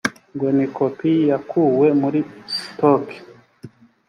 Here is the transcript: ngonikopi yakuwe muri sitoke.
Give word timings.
ngonikopi 0.35 1.11
yakuwe 1.29 1.87
muri 2.01 2.19
sitoke. 2.55 3.17